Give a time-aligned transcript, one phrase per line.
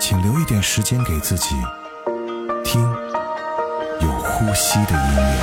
[0.00, 1.56] 请留一点时间给自己，
[2.64, 2.80] 听
[4.00, 5.38] 有呼吸的音乐。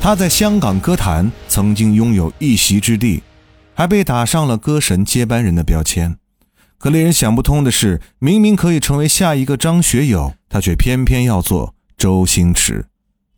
[0.00, 3.24] 他在香港歌坛曾经拥有一席之地，
[3.74, 6.16] 还被打上了歌神接班人的标签。
[6.78, 12.86] 可令人想不通的是，明明可以成为下一个张学友，他却偏偏要做周星驰。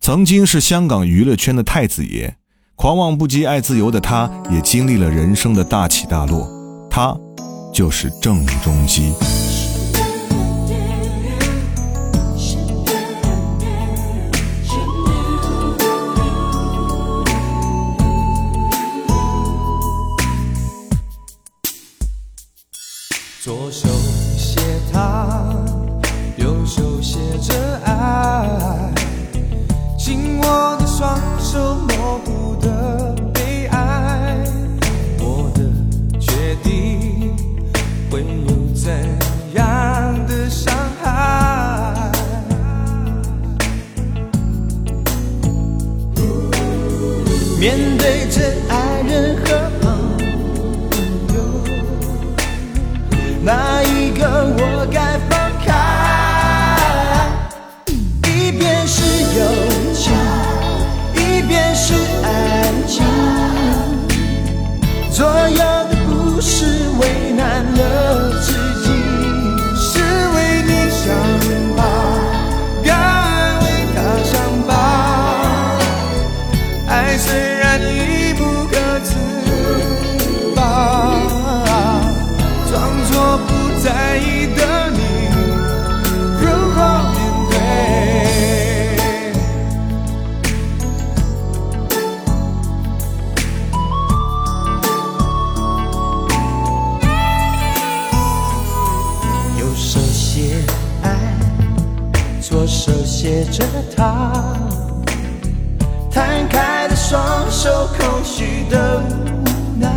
[0.03, 2.37] 曾经是香港娱乐圈的太子爷，
[2.77, 6.47] 狂妄不羁、爱自由的他，也经历了人生的大起大落。
[6.91, 7.17] 他，
[7.73, 9.13] 就是郑中基。
[23.43, 23.89] 左手
[24.37, 24.61] 写
[24.93, 25.51] 他，
[26.37, 27.55] 右手写着
[53.51, 53.80] night.
[103.41, 103.65] 手写着
[103.97, 104.33] 他，
[106.11, 109.45] 摊开的双手，空虚的无
[109.79, 109.89] 奈。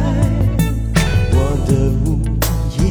[1.31, 1.38] 我
[1.68, 1.74] 的
[2.06, 2.22] 无
[2.78, 2.86] 言，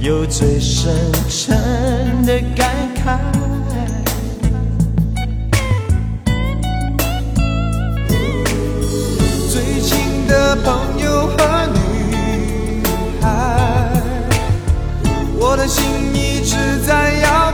[0.00, 0.92] 有最深
[1.28, 1.56] 沉
[2.24, 2.70] 的感
[3.04, 3.18] 慨。
[9.48, 11.36] 最亲的朋友和
[11.72, 12.82] 女
[13.20, 13.90] 孩，
[15.38, 16.56] 我的心一直
[16.86, 17.52] 在摇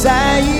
[0.00, 0.59] 在意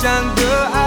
[0.00, 0.42] 想的
[0.72, 0.77] 爱，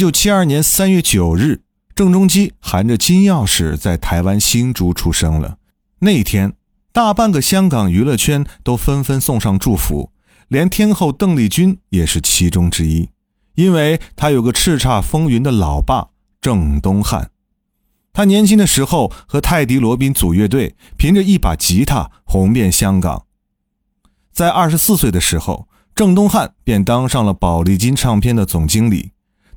[0.00, 1.60] 九七二年三月九日，
[1.94, 5.58] 郑中基含着金钥匙在台湾新竹出生了。
[5.98, 6.54] 那一天，
[6.90, 10.10] 大半个香港娱乐圈都纷纷送上祝福，
[10.48, 13.10] 连天后邓丽君也是其中之一，
[13.56, 16.08] 因为她有个叱咤风云的老爸
[16.40, 17.30] 郑东汉。
[18.14, 23.26] 他年轻的时候和泰迪罗宾组乐队，凭着一把吉他红遍香港。
[24.32, 29.10] 在二十四岁的时候，郑东汉便当上了宝丽金唱片的总经理，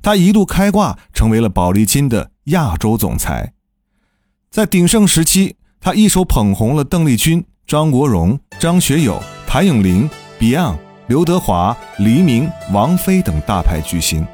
[0.04, 3.54] 他一度开挂，成为了宝丽金的亚洲总裁。
[4.50, 10.08] 在鼎盛时期，他一手捧红了邓丽君、张国荣、张学友、谭咏麟、
[10.38, 14.26] Beyond、刘德华、黎明、王菲等大牌巨星。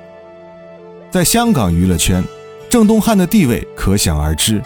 [1.08, 2.24] 在香港娱乐圈，
[2.68, 4.60] 郑东汉的地位可想而知。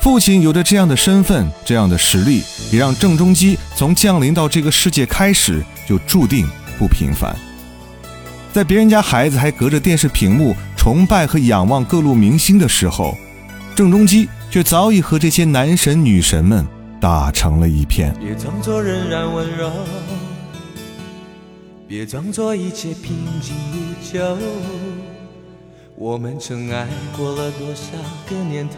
[0.00, 2.42] 父亲有着这样的身份、这样的实力，
[2.72, 6.48] 也让郑中基从降临到这个世界开始就注定
[6.78, 7.36] 不平凡。
[8.52, 13.16] 在别人家孩子还隔着电视屏幕崇拜和仰望各路明星的时候，
[13.76, 16.66] 郑中基却早已和这些男神女神们
[17.00, 18.12] 打成了一片。
[18.18, 19.70] 别装作仍然温柔，
[21.86, 23.78] 别装作一切平静如
[24.12, 24.36] 旧。
[25.94, 27.92] 我们曾爱过了多少
[28.28, 28.74] 个年头？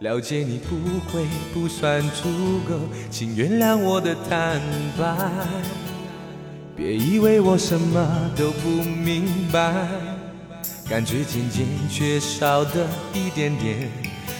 [0.00, 0.74] 了解你不
[1.08, 1.24] 会
[1.54, 2.74] 不算足够，
[3.08, 4.60] 请原谅我的坦
[4.98, 5.91] 白。
[6.84, 8.04] 别以为我什么
[8.36, 9.72] 都不明白，
[10.90, 13.88] 感觉渐渐缺少的一点点，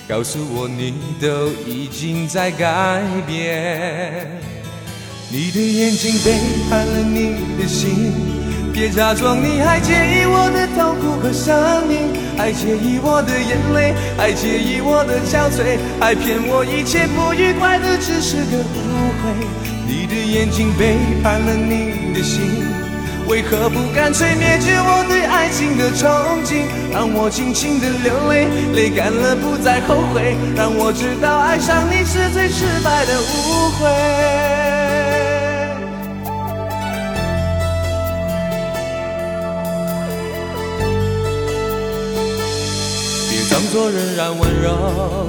[0.08, 4.26] 告诉我你都已经在改变。
[5.30, 6.34] 你的眼睛背
[6.68, 8.12] 叛了你的心。
[8.72, 19.71] 别假装你还介意我的痛苦和生命，还介意我的眼泪，还介意我的憔悴，还骗我一切不愉快的只是个误会。
[19.92, 22.40] 你的眼睛背叛了你的心，
[23.28, 26.64] 为何不干脆灭绝我对爱情的憧憬？
[26.90, 33.84] 让我尽情的流泪，泪干了不再后悔，让我知道爱上你是最失败的误会。
[43.28, 45.28] 别装作仍然温柔，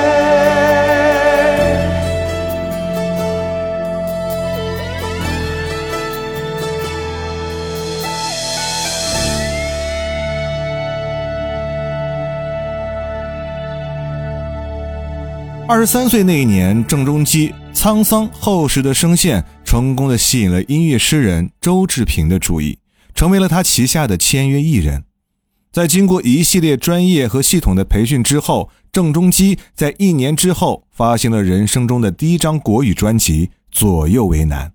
[15.71, 22.77] 二十三岁那一年，郑中基沧桑厚实的声线成功的吸引了音乐诗人周志平的注意，
[23.15, 25.05] 成为了他旗下的签约艺人。
[25.71, 34.67] 在经过一系列专业和系统的培训之后，郑中基在一年之后发行了人生中的第一张国语专辑《左右为难》，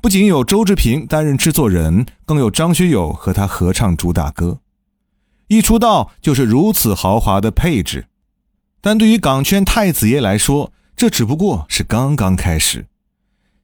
[0.00, 4.60] 不仅有周志平担任制作人，更有张学友和他合唱主打歌。
[5.48, 8.06] 一出道就是如此豪华的配置，
[8.80, 12.86] 但对于港圈太子爷来说，这只不过是刚刚开始。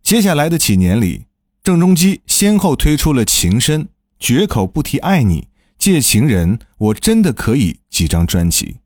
[0.02, 1.26] 接下来的几年里，
[1.62, 3.82] 郑中基先后推出了《情深》
[4.18, 5.40] 《绝口不提爱你》。
[5.76, 8.76] 借情人，我真的可以几张专辑。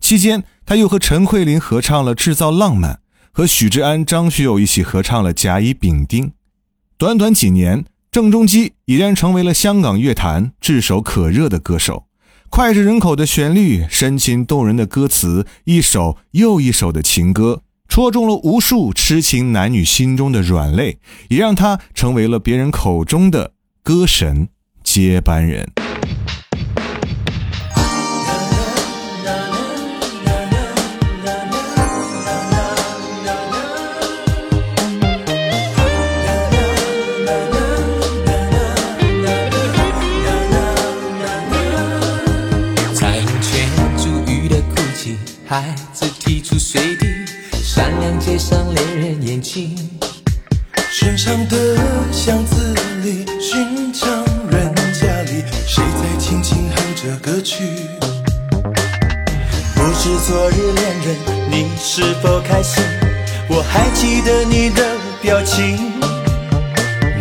[0.00, 2.94] 期间，他又和陈慧琳合唱了《制造浪漫》，
[3.32, 6.26] 和许志安、张学友一起合唱了《甲乙丙丁》。
[6.98, 12.06] 短短几年，郑中基已然成为了香港乐坛炙手可热的歌手。
[12.50, 20.98] 脍炙人口的旋律，深情动人的歌词，一首又一首的情歌，戳中了无数痴情男女心中的软肋，
[21.28, 24.48] 也让他成为了别人口中的歌神
[24.82, 25.70] 接班人。
[48.36, 49.74] 善良街上恋人眼睛。
[50.90, 51.76] 寻常的
[52.12, 54.10] 巷子里，寻常
[54.50, 57.64] 人家里，谁在轻轻哼着歌曲？
[59.74, 61.16] 不知昨日恋人
[61.50, 62.82] 你是否开心？
[63.48, 64.82] 我还记得你的
[65.22, 65.92] 表情。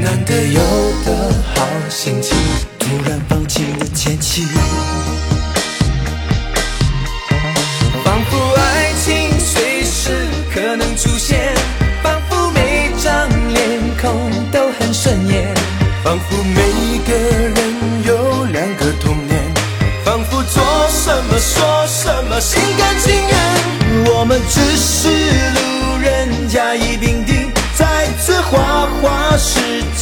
[0.02, 0.62] 难得有
[1.06, 2.38] 的好心情，
[2.78, 4.44] 突然放晴的天气。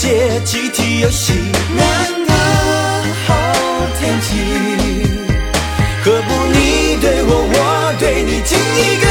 [0.04, 1.32] 世界集体游戏。
[1.78, 2.34] 难得
[3.26, 3.34] 好
[3.98, 4.36] 天气，
[6.04, 9.08] 何不你对我，我对你，敬一个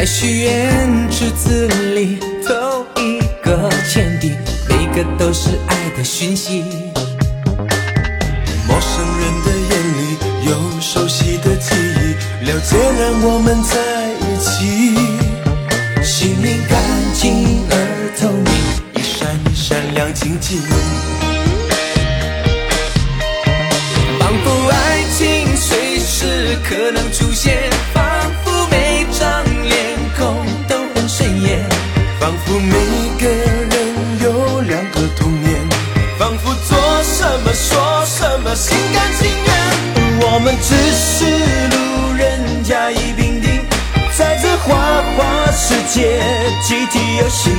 [0.00, 4.32] 在许愿池子里投一个钱币，
[4.66, 6.64] 每个都是爱的讯息。
[8.66, 10.16] 陌生人的眼里
[10.48, 12.14] 有熟悉的记忆，
[12.46, 13.76] 了解让我们在
[14.24, 14.48] 一起。
[16.02, 16.80] 心灵干
[17.12, 17.74] 净而
[18.18, 18.50] 透明，
[18.94, 20.62] 一闪一闪亮晶晶。
[24.18, 27.29] 仿佛爱情随时可能出
[40.40, 41.26] 我们只是
[41.68, 43.62] 路人甲乙丙丁，
[44.16, 46.18] 在这花花世界
[46.62, 47.50] 集体游戏。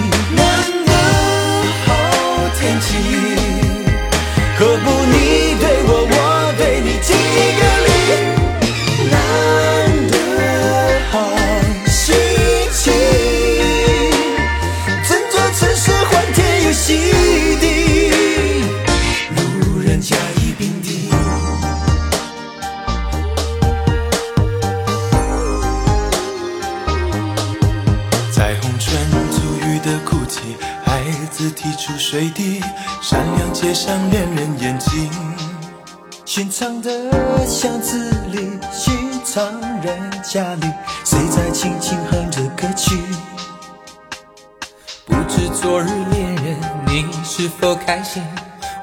[45.61, 48.23] 昨日恋人你是否开心？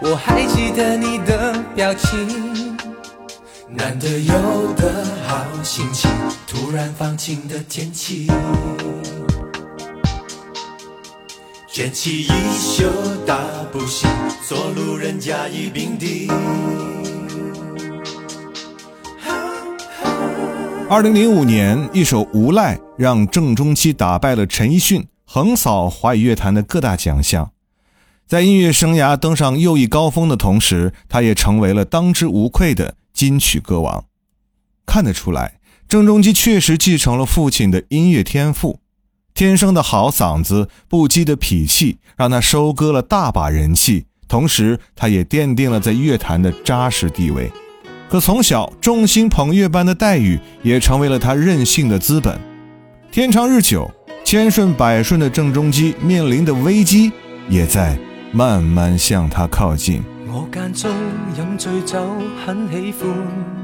[0.01, 2.77] 我还记得你的表情。
[3.69, 6.09] 难得有的好心情，
[6.47, 8.29] 突然放晴的天气，
[11.67, 12.87] 卷起衣袖
[13.27, 13.37] 大
[13.73, 14.09] 步行，
[14.47, 16.29] 做路人甲乙丙丁。
[20.89, 27.53] 二零零五年，一首《无赖》让郑中基打败了陈奕迅，横扫华语乐坛的各大奖项。
[28.27, 34.07] 在音乐生涯登上又一高峰的同时，他也成为了当之无愧的金曲歌王。
[34.87, 38.81] 看得出来，郑中基确实继承了父亲的音乐天赋，
[39.35, 44.07] 天生的好嗓子、不羁的脾气，让他收割了大把人气。
[44.27, 47.53] 同时，他也奠定了在乐坛的扎实地位。
[48.09, 52.41] 可从小众星捧月般的待遇，也成为了他任性的资本。
[53.11, 53.91] 天长日久，
[54.31, 57.11] 千顺百顺的郑中基面临的危机，
[57.49, 57.99] 也在。
[58.31, 60.03] 慢慢向他靠近。
[60.27, 60.91] 我间中
[61.39, 61.99] 饮醉酒，
[62.45, 63.09] 很喜欢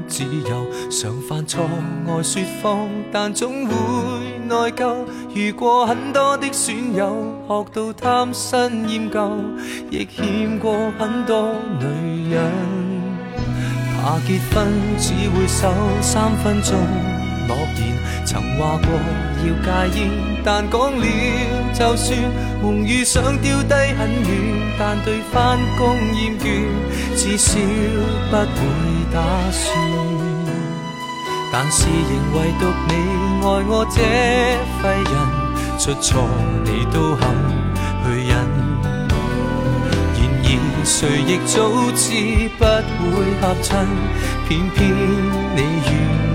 [0.07, 1.69] 自由，常犯错
[2.07, 3.75] 爱说谎，但总会
[4.49, 5.05] 内疚。
[5.35, 7.13] 遇过很多的损友，
[7.47, 9.31] 学到贪新厌旧，
[9.91, 12.41] 亦欠过很多女人。
[14.01, 14.67] 怕结婚
[14.97, 16.73] 只会守三分钟
[17.47, 18.89] 诺言，曾话过
[19.45, 19.53] 要
[19.93, 20.09] 戒烟，
[20.45, 21.05] 但讲了
[21.73, 22.15] 就算，
[22.61, 24.29] 梦遇想丢低很远。
[24.77, 26.43] 但对翻工厌倦，
[27.15, 27.57] 至少
[28.29, 28.61] 不会
[29.11, 29.17] 打
[29.51, 29.63] 算。
[31.51, 32.91] 但是仍唯独你
[33.41, 33.97] 爱我这
[34.83, 35.15] 废人，
[35.79, 36.27] 出错
[36.65, 37.23] 你都肯
[38.03, 38.31] 去忍。
[40.17, 40.93] 然而谁
[41.25, 41.55] 亦早
[41.95, 42.03] 知
[42.59, 42.63] 不
[43.15, 43.87] 会合衬，
[44.47, 44.77] 偏偏
[45.55, 46.34] 你愿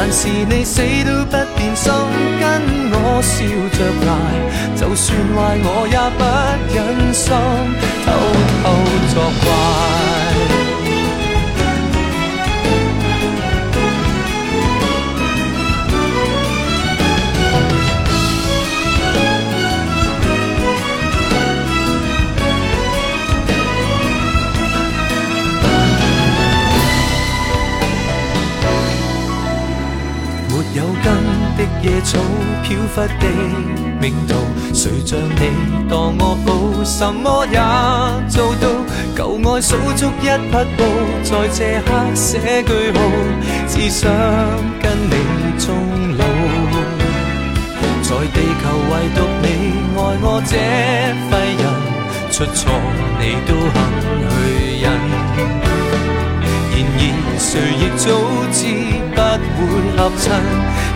[0.00, 1.92] 但是你死都不变心，
[2.38, 3.34] 跟我笑
[3.76, 4.08] 着赖，
[4.76, 6.22] 就算坏我也不
[6.72, 7.26] 忍心
[8.06, 8.06] 偷
[8.62, 8.64] 偷
[9.12, 10.67] 作怪。
[32.98, 33.26] 忽的
[34.00, 34.34] 命途，
[34.74, 37.56] 谁像你当我好，什么也
[38.28, 38.66] 做到。
[39.16, 40.82] 旧爱数足一匹布，
[41.22, 42.98] 在这刻写句号，
[43.68, 44.10] 只想
[44.82, 45.14] 跟你
[45.58, 45.66] 终
[46.16, 46.24] 老。
[48.02, 49.46] 在地球唯独你
[49.94, 50.52] 爱我这
[51.30, 51.62] 废人，
[52.32, 52.58] 出错
[53.20, 53.76] 你都肯
[54.28, 54.34] 去
[54.82, 54.84] 忍。
[56.70, 57.00] 然而
[57.38, 58.04] 谁亦早
[58.50, 58.58] 知
[59.38, 60.24] 不会合衬。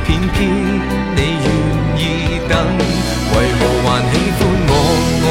[0.04, 0.36] 偏偏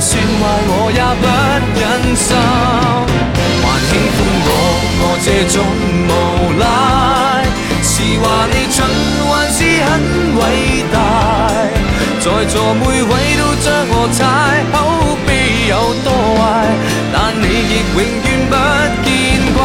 [0.00, 1.24] 算坏我也不
[1.78, 2.28] 忍心。
[3.62, 4.48] 还喜欢我，
[5.02, 5.54] 我这种
[6.08, 6.10] 无
[6.58, 6.64] 赖，
[7.82, 8.78] 是话你蠢，
[9.28, 9.88] 还是很
[10.40, 10.42] 伟
[10.90, 10.96] 大？
[12.18, 14.18] 在座每位都将我踩，
[14.72, 14.74] 口
[15.26, 15.28] 碑
[15.68, 16.40] 有多坏，
[17.12, 18.52] 但你亦永远不
[19.04, 19.08] 见
[19.54, 19.58] 怪。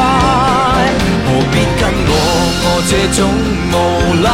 [1.26, 2.12] 何必跟我，
[2.64, 3.18] 我这种
[3.72, 3.74] 无
[4.24, 4.28] 赖？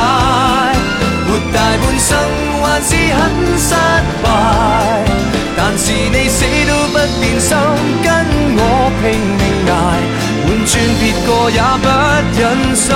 [1.28, 2.10] 活大半生
[2.62, 3.20] 还是很
[3.58, 3.70] 失
[4.22, 4.26] 败，
[5.64, 7.56] 但是你死都不变心，
[8.02, 8.10] 跟
[8.58, 8.60] 我
[8.98, 9.04] 拼
[9.38, 9.72] 命挨，
[10.44, 11.86] 换转别个也不
[12.36, 12.42] 忍
[12.76, 12.90] 心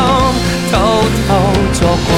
[0.72, 0.74] 偷
[1.28, 1.30] 偷
[1.74, 2.10] 作怪。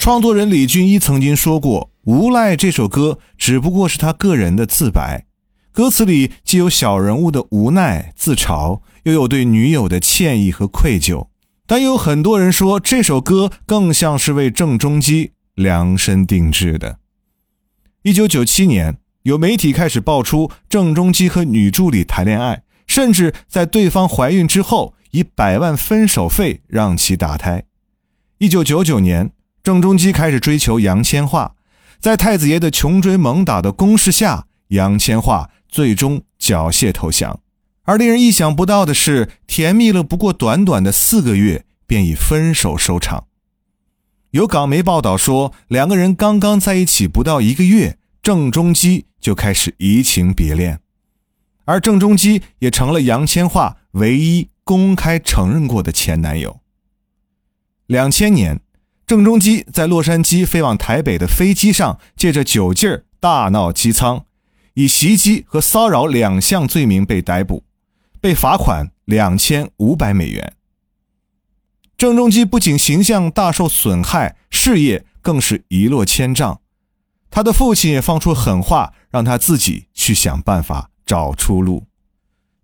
[0.00, 5.26] 创作人李俊一曾经说过：“无赖”这首歌只不过是他个人的自白。
[5.70, 11.28] 歌词里既有小人物的无奈自嘲，又有对女友的歉意和愧疚，
[11.66, 16.98] 但有很多人说这首歌更像是为郑中基量身定制的。
[18.02, 27.64] 一九九七年，有媒体开始爆出郑中基和女助理谈恋爱，甚至在对方怀孕之后以百万分手费让其打胎。
[28.38, 29.30] 一九九九年，
[29.62, 31.52] 郑中基开始追求杨千嬅，
[32.00, 35.48] 在太子爷的穷追猛打的攻势下，杨千嬅。
[35.66, 37.40] 最终缴械投降，
[37.84, 43.26] 而令人意想不到的是，甜蜜了不过短短的四个月，便以分手收场。
[44.30, 50.80] 有港媒报道说，两个人刚刚在一起不到一个月，郑中基就开始移情别恋，
[51.66, 56.60] 而郑中基也成了杨千嬅唯一公开承认过的前男友。
[57.86, 58.60] 两千年，
[59.06, 64.24] 郑中基在洛杉矶飞往台北的飞机上，借着酒劲儿大闹机舱，
[64.72, 67.62] 以袭击和骚扰两项罪名被逮捕。
[68.24, 70.54] 被罚款两千五百美元。
[71.98, 76.62] 郑中基不仅形象大受损害，事业更是一落千丈。
[77.30, 81.84] 他的父亲也放出狠话，让他自己去想办法找出路。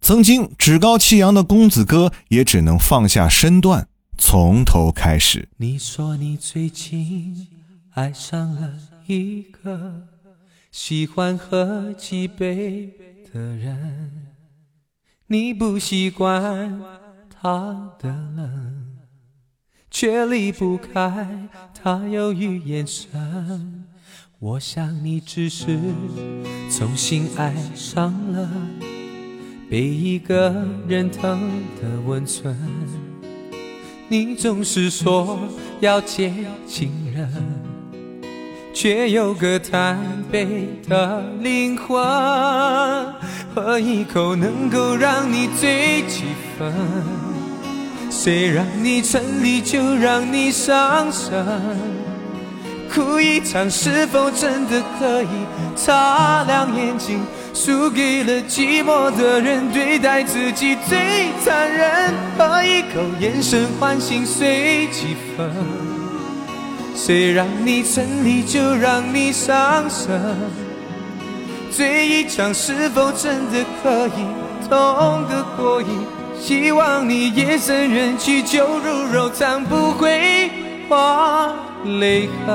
[0.01, 5.51] 曾经趾高气扬的公子哥也只能放下身段，从头开始。
[5.59, 7.49] 你说你最近
[7.93, 8.73] 爱上了
[9.07, 10.07] 一个
[10.73, 12.95] 喜欢喝几杯
[13.31, 14.30] 的人。
[15.33, 16.83] 你不习惯
[17.41, 18.97] 他的冷，
[19.89, 23.85] 却离不开他忧郁眼神。
[24.41, 25.79] 我想你只是
[26.69, 28.51] 重新爱上了
[29.71, 31.41] 被一个人疼
[31.81, 32.59] 的温存。
[34.09, 35.39] 你总是说
[35.79, 36.35] 要接
[36.67, 37.33] 近人，
[38.83, 39.99] 却有个贪
[40.33, 42.03] 杯的灵魂。
[43.55, 46.25] 喝一口能够让你醉几
[46.59, 46.73] 分？
[48.11, 51.45] 谁让你沉溺就让你伤神？
[52.91, 55.27] 哭一场是否真的可以
[55.77, 57.21] 擦亮眼睛？
[57.53, 62.15] 输给了寂寞的人，对待自己最残忍。
[62.39, 65.90] 喝一口眼神唤醒碎几分？
[66.95, 70.37] 谁让你沉溺就让你伤神？
[71.71, 74.27] 醉一场是否真的可以
[74.69, 75.89] 痛个过瘾？
[76.39, 80.51] 希望你夜深人去酒入柔肠，不会
[80.89, 82.51] 化泪痕。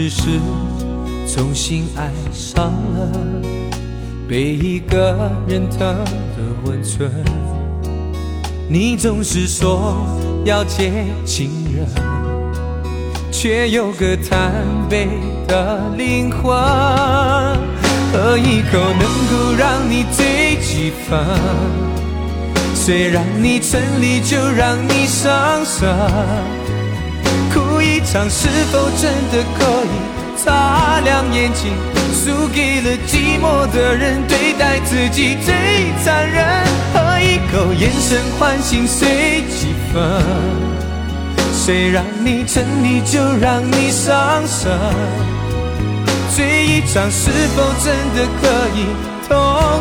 [0.00, 0.22] 只是
[1.26, 3.10] 重新爱上了
[4.28, 7.10] 被一个人疼的温存。
[8.68, 10.06] 你总是说
[10.44, 11.84] 要接近人，
[13.32, 15.08] 却有个贪杯
[15.48, 16.44] 的灵魂。
[18.12, 21.18] 喝一口能够让你醉几分？
[22.72, 25.88] 谁让你沉溺就让你伤神。
[28.10, 31.72] 场是否真的可以擦亮眼睛？
[32.14, 36.42] 输给了寂寞的人，对待自己最残忍。
[36.94, 40.00] 喝一口眼神唤醒碎几分？
[41.52, 44.70] 谁让你沉溺就让你伤神？
[46.34, 48.86] 醉一场是否真的可以
[49.28, 49.36] 痛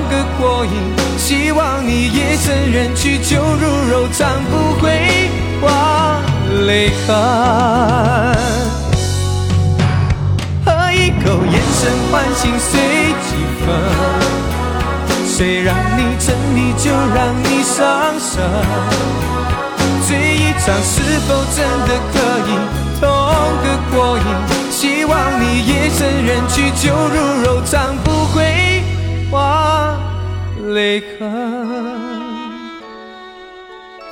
[0.10, 0.72] 个过瘾？
[1.18, 5.30] 希望你夜深人去酒入柔肠，不会
[5.62, 6.27] 忘。
[6.66, 7.08] 泪痕，
[10.66, 12.80] 喝一口，眼神唤醒碎
[13.28, 13.30] 几
[13.60, 13.66] 分。
[15.26, 18.42] 谁让你沉溺就让你伤神。
[20.08, 21.58] 醉一场是否真
[21.88, 22.16] 的可
[22.48, 22.50] 以
[23.00, 23.04] 痛
[23.62, 24.22] 个过瘾？
[24.72, 28.82] 希望你夜深人去酒入柔肠，不会
[29.32, 30.00] 忘
[30.74, 32.07] 泪痕。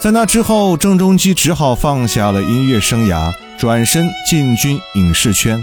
[0.05, 5.59] 在那之后，郑中基只好放下了音乐生涯，转身进军影视圈。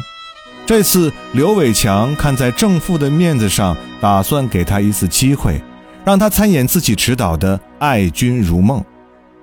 [0.66, 5.62] 这次，刘伟强看在郑父的面子上，打算给他一次机会，
[6.04, 8.80] 让他参演自己执导的《爱君如梦》。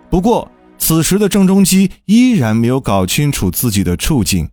[0.09, 4.47] 不过，此时的郑中基依然没有搞清楚自己的处境。《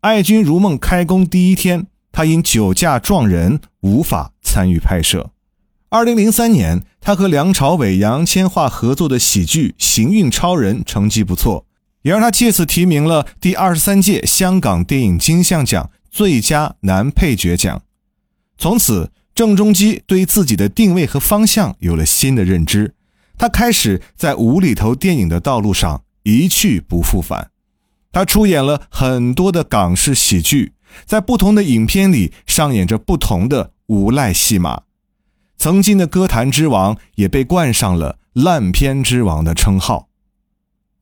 [0.00, 5.30] 爱君如梦》开工第一天，他因酒驾撞人，无法参与拍摄。
[5.90, 11.64] 二零零三年，他和梁朝伟、杨千嬅合作的喜剧《行运超人》成绩不错，
[12.02, 17.80] 也让他借此提名了第二十三届香港电影金像奖最佳男配角奖。
[18.58, 22.92] 从此，郑中基对自己的定位和方向有了新的认知，
[23.38, 27.50] 他开始在无厘头电影的道路上一去不复返。
[28.12, 30.74] 他出演了很多的港式喜剧，
[31.06, 34.82] 在不同的影片里上演着不同的无赖戏码。
[35.58, 40.08] 曾经的歌坛之王也被冠上了烂片之王的称号。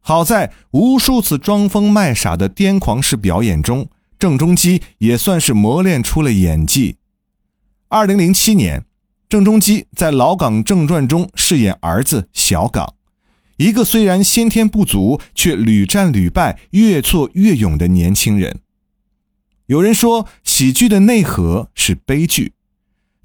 [0.00, 3.88] 好在无数次装疯卖傻的癫狂式表演中，
[4.18, 6.96] 郑中基也算是磨练出了演技。
[7.88, 8.84] 二零零七年，
[9.28, 12.94] 郑中基在《老港正传》中饰演儿子小港。
[13.58, 18.60] 一个虽然先天不足，却屡战屡败、越挫越勇的年轻人。
[19.66, 22.52] 有人说，喜剧的内核是悲剧，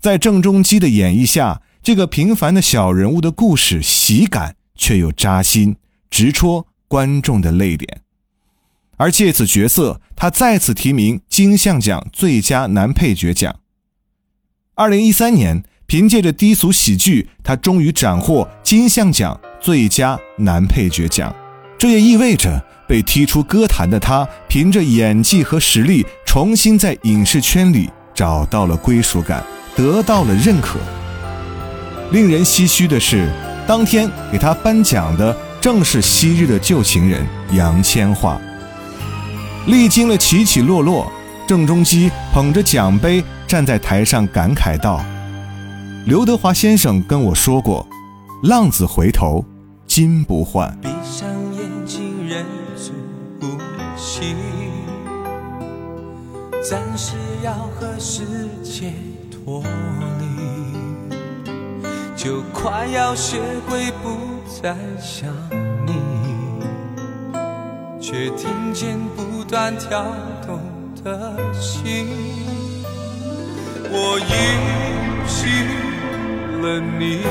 [0.01, 5.77] 在郑中基的演绎下，这个平凡的小人物的故事喜感却又扎心，
[6.09, 8.01] 直戳观众的泪点。
[8.97, 13.55] 而借此角色，他再次提名金像奖最佳男配角奖。
[14.75, 15.63] 二零一三年。
[15.87, 21.35] 凭借着低俗喜剧，他终于斩获金像奖最佳男配角奖。
[21.77, 29.43] 这也意味着被踢出歌坛的他，凭着演技和实力，重新在影视圈里找到了归属感，
[29.75, 30.79] 得到了认可。
[32.11, 33.29] 令人唏嘘的是，
[33.65, 38.37] 当天给他颁奖的正是昔日的旧情人杨千嬅。
[39.67, 41.09] 历经了起起落落，
[41.47, 45.03] 郑中基捧着奖杯站在台上，感慨道。
[46.05, 47.87] 刘德华先生跟我说过
[48.43, 49.45] ：“浪子回头
[49.85, 52.43] 金不换。”闭上眼睛，忍
[52.75, 52.91] 住
[53.39, 53.57] 呼
[53.95, 54.35] 吸，
[56.67, 58.23] 暂时要和世
[58.63, 58.93] 界
[59.43, 59.63] 脱
[60.19, 60.25] 离，
[62.15, 64.17] 就快要学会不
[64.61, 65.29] 再想
[65.85, 65.93] 你，
[67.99, 70.03] 却听见不断跳
[70.45, 70.59] 动
[71.03, 72.07] 的心，
[73.89, 75.49] 我允许。
[76.61, 77.23] 了你，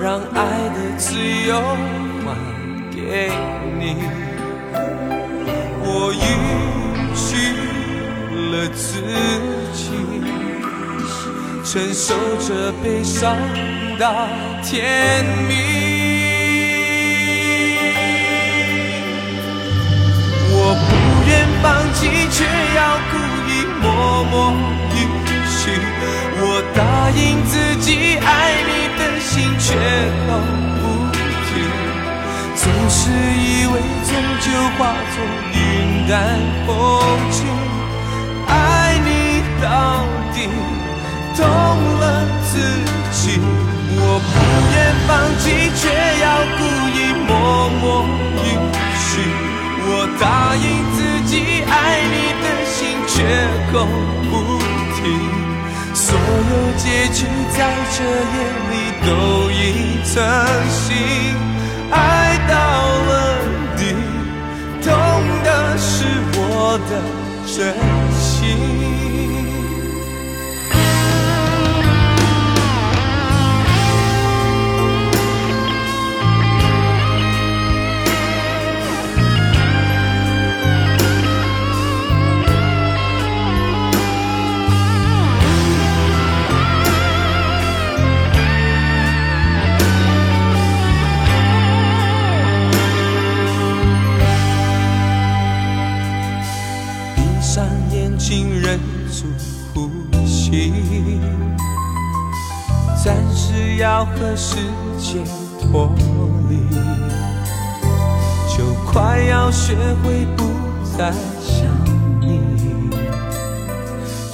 [0.00, 0.38] 让爱
[0.76, 1.18] 的自
[1.48, 1.60] 由
[2.24, 2.26] 还
[2.92, 3.32] 给
[3.80, 3.96] 你，
[5.82, 6.16] 我已
[8.58, 9.00] 了自
[9.72, 9.90] 己，
[11.64, 13.36] 承受着悲伤
[13.98, 14.26] 到
[14.64, 15.56] 天明。
[20.50, 20.90] 我不
[21.28, 21.30] 愿
[21.62, 21.98] 放弃，
[22.32, 22.36] 却
[22.74, 22.80] 要
[23.12, 23.14] 故
[23.48, 23.86] 意默
[24.24, 24.34] 默
[24.96, 24.98] 允
[25.46, 25.60] 许。
[26.40, 26.42] 我
[26.74, 26.80] 答
[27.14, 28.28] 应自己爱
[28.66, 29.66] 你的心却
[30.26, 30.28] 口
[30.80, 30.82] 不
[31.46, 31.48] 提，
[32.56, 32.98] 总是
[33.38, 34.78] 以为终究化
[35.14, 35.16] 作
[35.54, 35.56] 云
[36.08, 36.12] 淡
[36.66, 36.68] 风
[37.30, 37.36] 轻，
[39.68, 40.02] 到
[40.32, 40.48] 底
[41.36, 41.44] 痛
[42.00, 42.52] 了自
[43.12, 43.38] 己。
[44.00, 44.34] 我不
[44.72, 44.76] 愿
[45.06, 45.08] 放
[45.40, 45.44] 弃，
[45.76, 45.80] 却
[46.24, 46.26] 要
[46.56, 46.60] 故
[46.96, 47.30] 意默
[47.80, 47.82] 默
[48.44, 48.46] 允
[48.96, 49.08] 许。
[49.90, 51.32] 我答应自己
[51.68, 51.72] 爱
[52.14, 52.76] 你的心
[53.06, 53.14] 却
[53.70, 53.74] 口
[54.30, 54.32] 不
[54.96, 54.98] 提。
[55.92, 57.18] 所有结局
[57.52, 57.58] 在
[57.92, 57.96] 这
[58.34, 58.36] 夜
[58.70, 58.72] 里
[59.04, 59.06] 都
[59.50, 59.54] 已
[60.04, 60.16] 成
[60.70, 60.88] 型，
[61.90, 61.94] 爱
[62.48, 62.52] 到
[63.08, 63.10] 了
[63.76, 63.80] 底，
[64.82, 64.86] 痛
[65.44, 65.86] 的是
[66.34, 66.90] 我的
[67.46, 67.56] 真
[68.18, 68.87] 心。
[103.78, 104.56] 要和世
[104.98, 105.22] 界
[105.60, 105.94] 脱
[106.48, 106.58] 离，
[108.48, 110.42] 就快要学会不
[110.96, 111.64] 再想
[112.20, 112.40] 你，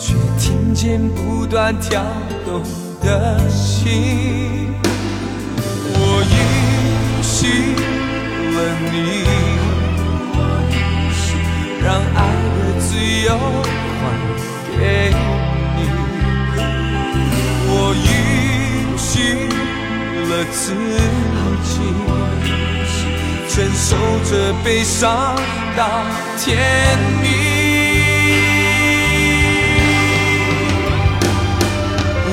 [0.00, 2.02] 却听见不断跳
[2.46, 2.62] 动
[3.02, 4.72] 的心。
[5.92, 7.76] 我允许
[8.54, 8.58] 了
[8.90, 8.96] 你，
[11.84, 12.18] 让爱
[12.56, 13.28] 的自由
[14.00, 14.02] 还
[14.78, 14.80] 给
[20.34, 20.74] 了自
[21.62, 21.78] 己，
[23.48, 25.36] 承受着悲伤
[25.76, 25.80] 到
[26.38, 26.42] 天
[27.22, 27.24] 明。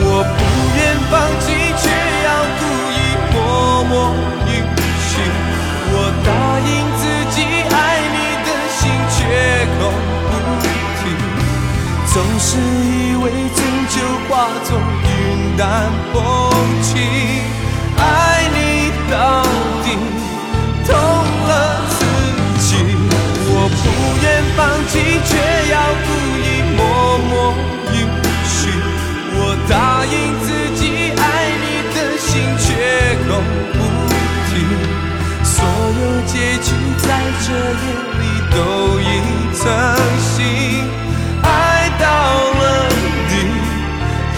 [0.03, 0.41] 我不
[0.77, 0.79] 愿
[1.11, 1.45] 放弃，
[1.77, 1.83] 却
[2.25, 2.61] 要故
[2.91, 2.97] 意
[3.33, 3.35] 默
[3.83, 3.93] 默
[4.47, 4.49] 允
[5.07, 5.11] 许。
[5.93, 6.29] 我答
[6.65, 7.01] 应自
[7.35, 7.37] 己
[7.69, 7.77] 爱
[8.15, 8.79] 你的心
[9.13, 9.19] 却
[9.77, 9.79] 口
[10.27, 10.31] 不
[10.97, 11.01] 提，
[12.11, 13.23] 总是以为
[13.55, 13.59] 终
[13.89, 13.95] 究
[14.27, 14.29] 化
[14.63, 14.69] 作
[15.03, 15.09] 云。
[15.57, 15.61] 淡
[16.11, 16.15] 风
[16.81, 16.89] 轻，
[24.91, 25.31] 心却
[25.71, 26.07] 要故
[26.43, 26.79] 意默
[27.29, 27.31] 默
[27.93, 27.95] 允
[28.43, 28.59] 许
[29.37, 29.73] 我答
[30.03, 30.81] 应自己
[31.15, 31.23] 爱
[31.63, 32.27] 你的心
[32.59, 32.67] 绝
[33.25, 33.29] 口
[33.71, 33.79] 不
[34.49, 34.51] 提
[35.45, 35.55] 所
[35.95, 37.07] 有结局在
[37.39, 37.47] 这
[37.79, 37.87] 夜
[38.19, 38.59] 里都
[38.99, 39.09] 已
[39.55, 39.63] 成
[40.19, 40.29] 形
[41.41, 41.47] 爱
[41.97, 42.03] 到
[42.59, 42.61] 了
[43.29, 43.31] 底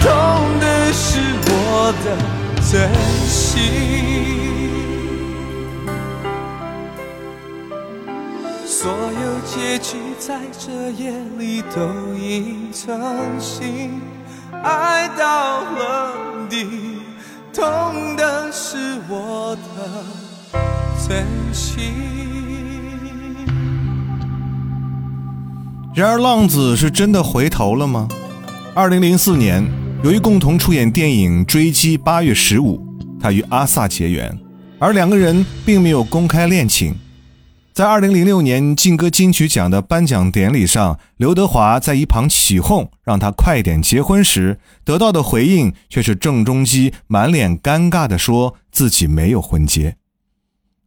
[0.00, 0.06] 痛
[0.60, 0.62] 的
[0.92, 1.02] 是
[1.50, 1.52] 我
[2.04, 2.06] 的
[2.70, 2.72] 真
[3.26, 3.34] 心
[8.64, 12.98] 所有结局在这夜里都已成
[13.38, 14.00] 型，
[14.62, 16.14] 爱到了
[16.48, 16.66] 底，
[17.52, 20.02] 痛的是我的
[21.06, 21.92] 真心。
[25.94, 28.08] 然而，浪子是真的回头了吗？
[28.74, 29.62] 二零零四年，
[30.02, 32.78] 由于共同出演电影《追击八月十五》，
[33.20, 34.34] 他与阿萨结缘，
[34.78, 36.94] 而两个人并没有公开恋情。
[37.74, 49.96] 在二零零六年劲歌金曲奖的颁奖典礼上，刘德华在一旁起哄，让他快点结婚时，得到的回应却是郑中基满脸尴尬地说自己没有婚结。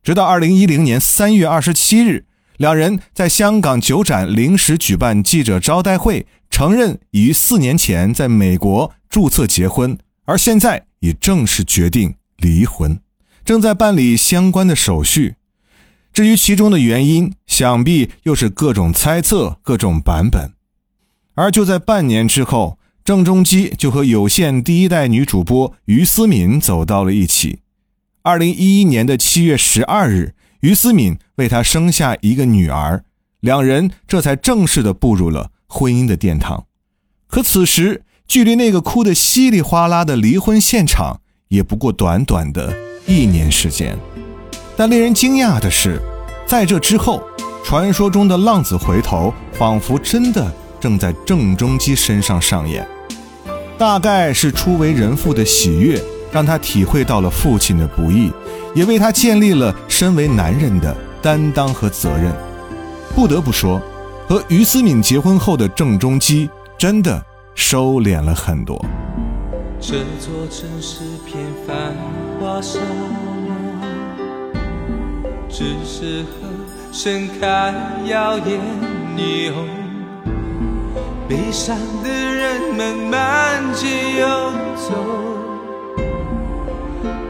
[0.02, 2.23] 直到二零一零年三月二十七日。
[2.56, 9.95] 两人在香港酒展临时举办记者招待会，承认已于四年前在美国注册结婚，
[10.26, 13.00] 而现在已正式决定离婚，
[13.45, 15.36] 正在办理相关的手续。
[16.17, 20.49] 至于其中的原因，想必又是各种猜测、各种版本。
[21.36, 27.60] 而就在半年之后，郑中基就和有线第一代女主播于思敏走到了一起。
[28.23, 30.34] 二零一一年的七月十二日。
[30.62, 33.03] 于思敏为他生下一个女儿，
[33.41, 36.65] 两人这才正式的步入了婚姻的殿堂。
[37.27, 42.75] 可此时，距离那个哭得稀里哗啦的离婚现场，也不过短短的
[43.06, 43.95] 一年时间。
[44.78, 46.00] 但令人惊讶的是，
[46.46, 47.22] 在这之后，
[47.66, 52.88] 传说中的浪子回头，仿佛真的正在郑中基身上上演。
[53.78, 56.02] 大概是初为人父的喜悦。
[56.30, 58.30] 让他体会到了父亲的不易，
[58.76, 62.34] 也为他建立了身为男人的担当和责任。
[63.16, 63.82] 不得不说，
[64.28, 67.24] 和于思敏结婚后的郑中基真的
[67.56, 68.78] 收敛了很多。
[69.80, 71.96] 这座城市片繁
[72.42, 72.78] 华沙，
[75.58, 76.48] 只适合
[76.91, 77.74] 盛开
[78.06, 78.62] 耀眼
[79.17, 79.67] 霓虹。
[81.28, 84.93] 悲伤的人们满街游走。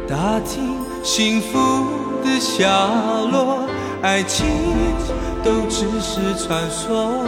[0.10, 1.58] 打听幸福
[2.22, 2.68] 的下
[3.32, 3.66] 落，
[4.02, 4.46] 爱情
[5.42, 7.24] 都只是传说，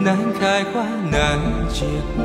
[0.00, 1.38] 难开花难
[1.68, 1.84] 结
[2.16, 2.24] 果。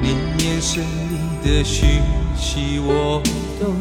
[0.00, 0.84] 你眼神
[1.44, 2.00] 的讯
[2.36, 3.20] 息我
[3.60, 3.74] 懂，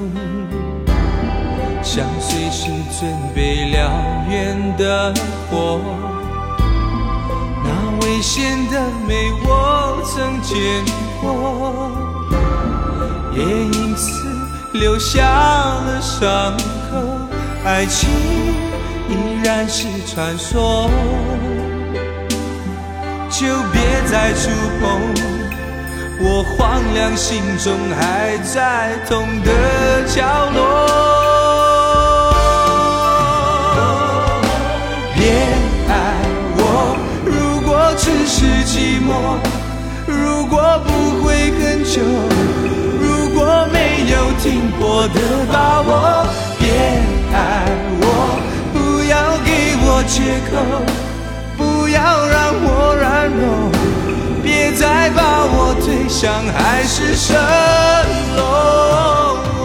[1.83, 3.89] 像随时准备燎
[4.29, 5.13] 原的
[5.49, 5.79] 火。
[7.63, 7.69] 那
[8.05, 10.57] 危险的美，我曾见
[11.21, 11.91] 过，
[13.35, 14.09] 也因此
[14.73, 16.57] 留下了伤
[16.89, 16.97] 口。
[17.63, 18.09] 爱情
[19.07, 20.89] 依然是传说，
[23.29, 25.30] 就别再触碰
[26.23, 29.49] 我荒凉心中还在痛的
[30.07, 30.21] 角
[30.53, 30.59] 落。
[35.15, 35.21] 别
[35.89, 35.91] 爱
[36.57, 39.09] 我，如果只是寂寞。
[40.07, 40.89] 如果不
[41.23, 42.01] 会很久，
[42.99, 45.19] 如果没有停泊的
[45.51, 45.89] 把握，
[46.59, 46.69] 别
[47.33, 47.65] 爱
[48.01, 48.05] 我，
[48.73, 48.77] 不
[49.09, 49.13] 要
[49.45, 49.49] 给
[49.81, 50.13] 我借
[50.51, 50.53] 口，
[51.57, 53.41] 不要让我软弱，
[54.41, 57.33] 别再把我推向海市蜃
[58.35, 59.60] 楼。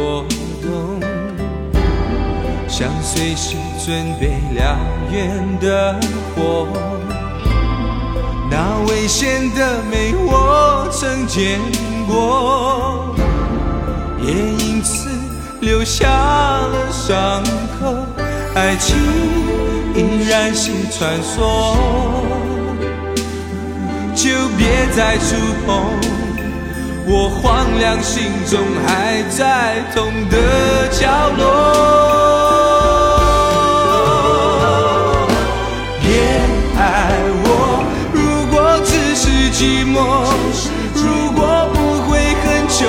[0.00, 0.24] 我
[0.62, 1.00] 懂，
[2.68, 4.76] 像随时准备燎
[5.10, 5.98] 原的
[6.36, 6.68] 火。
[8.48, 11.58] 那危险的美我曾见
[12.06, 13.12] 过，
[14.22, 15.08] 也因此
[15.60, 17.42] 留下了伤
[17.80, 17.92] 口。
[18.54, 18.96] 爱情
[19.96, 21.76] 依然是传说，
[24.14, 25.34] 就别再触
[25.66, 26.27] 碰。
[27.10, 30.36] 我荒凉心中还在痛的
[30.90, 31.42] 角落，
[36.02, 36.06] 别
[36.76, 37.48] 爱我。
[38.12, 39.24] 如果只是
[39.56, 39.96] 寂寞，
[40.92, 41.40] 如果
[41.72, 41.76] 不
[42.10, 42.84] 会很久，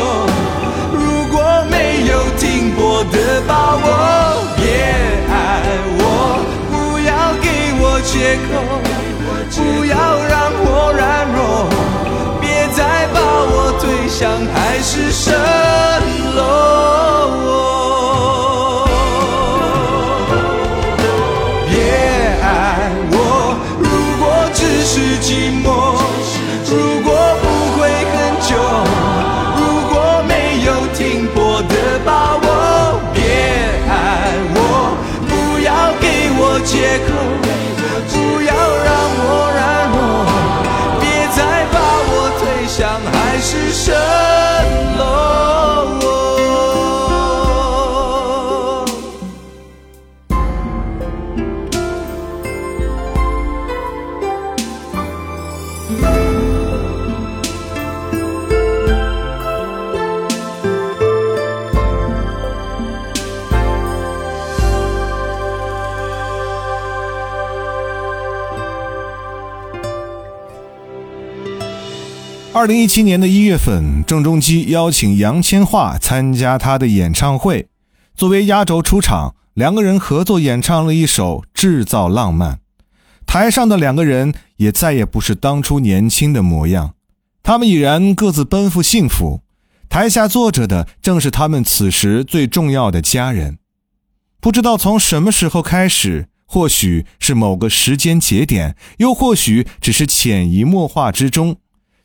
[0.91, 0.99] 如
[1.32, 1.39] 果
[1.72, 3.88] 没有停泊的把握，
[4.57, 4.61] 别
[5.32, 5.32] 爱
[5.97, 6.03] 我。
[6.70, 7.09] 不要
[7.39, 7.47] 给
[7.80, 8.51] 我借口，
[9.55, 9.95] 不要
[14.20, 15.32] 像海市蜃
[16.36, 16.98] 楼
[43.89, 44.28] show.
[72.60, 77.70] 二零一七年的一月份，郑中基邀请杨千嬅参加他的演唱会，
[78.14, 82.55] 作为压轴出场，两个人合作演唱了一首《制造浪漫》。
[83.26, 86.95] 台上的两个人也再也不是当初年轻的模样，
[87.41, 89.39] 他们已然各自奔赴幸福。
[89.88, 93.60] 台下坐着的正是他们此时最重要的家人。
[94.41, 101.55] 不知道从什么时候开始，或许是某个时间节点，又或许只是潜移默化之中，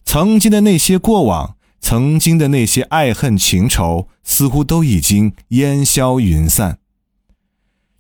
[0.05, 6.79] 曾经的那些过往，曾经的那些爱恨情仇，似乎都已经烟消云散。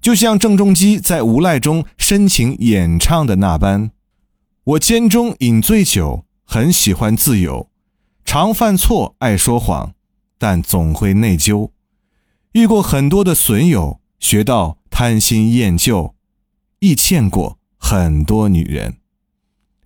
[0.01, 3.91] 就像郑中基在无赖中深情演唱的那般，
[4.65, 7.71] 我间中饮醉酒，很喜欢自由，
[8.25, 9.95] 常犯错，爱说谎，
[10.39, 11.71] 但总会内疚。
[12.53, 16.15] 遇过很多的损友，学到贪新厌旧，
[16.81, 18.99] 亦欠过很多女人。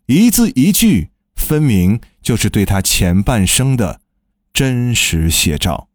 [0.06, 1.10] 一字一句，
[1.48, 4.00] 分明就是对他前半生的
[4.52, 5.88] 真实写照。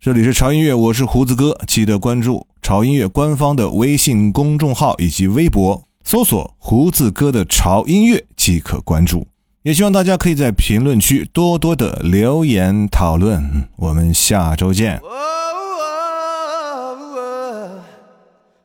[0.00, 2.46] 这里是潮音乐，我是胡子哥，记得关注。
[2.62, 9.26] 潮音乐官方的微信公众号以及微博，搜索“胡子哥的潮音乐”即可关注。
[9.60, 13.68] 也希望大家可以在评论区多多的留言讨论。
[13.76, 14.98] 我们下周见。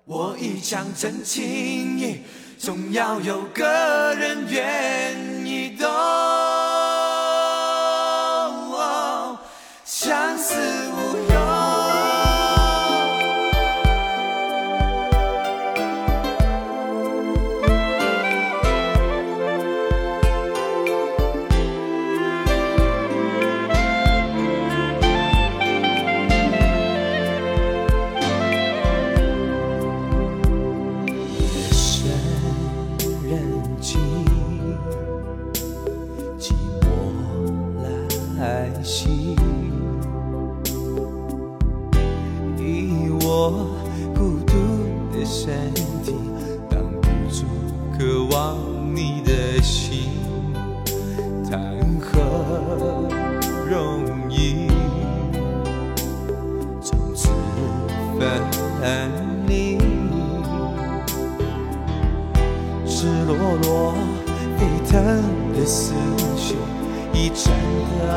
[0.05, 2.21] 我一腔真情，
[2.57, 5.87] 总要有个人愿意懂，
[10.01, 10.55] 相思
[10.93, 11.38] 无用。
[58.89, 59.11] 分
[59.45, 59.77] 离。
[62.87, 63.93] 赤裸裸
[64.57, 64.91] 沸腾
[65.53, 65.93] 的思
[66.35, 66.55] 绪
[67.13, 67.53] 一盏
[67.99, 68.09] 灯，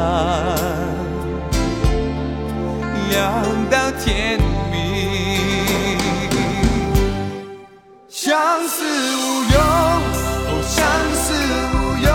[3.10, 3.20] 亮
[3.70, 4.72] 到天明。
[8.08, 9.60] 相思无用，
[10.48, 10.80] 哦，相
[11.20, 11.24] 思
[11.74, 12.10] 无用，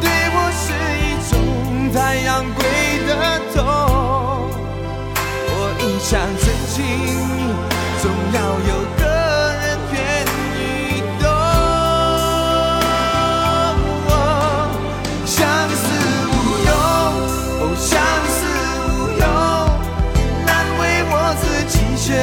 [0.00, 0.64] 对我是
[1.04, 1.32] 一种
[1.92, 2.58] 太阳归
[3.06, 3.10] 的
[3.52, 3.56] 痛。
[5.46, 6.08] 我一腔
[6.40, 6.42] 真
[6.72, 6.74] 情，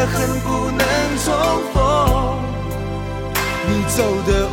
[0.05, 0.81] 恨不能
[1.23, 1.33] 重
[1.73, 2.41] 逢。
[3.67, 4.47] 你走的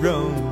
[0.00, 0.49] road.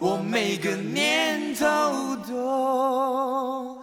[0.00, 1.64] 我每个念头
[2.28, 3.78] 都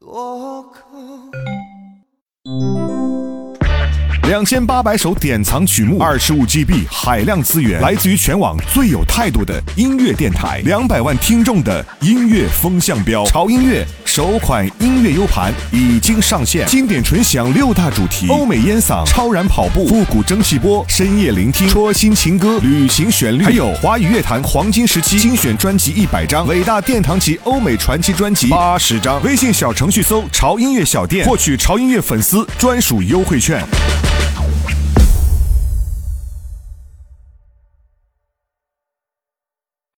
[0.00, 1.30] 落空。
[4.28, 13.24] 两千八百首典藏曲目，二十五 GB 海量资源，来自于全网最有态度的音乐电台，两百万听众的音乐风向标。
[13.26, 13.86] 潮音乐
[14.16, 29.22] 首款音乐 U 盘已经上线，经典纯享六大主题：欧美烟嗓、超燃跑步、复古蒸汽波、深夜聆听、戳心情歌、旅行旋律，还有华语乐坛黄金时期精选专辑一百张，伟大殿堂级欧美传奇专辑八十张。
[29.22, 33.62] 微信小程序搜“潮音乐小店”，获取潮音乐粉丝专属优惠券。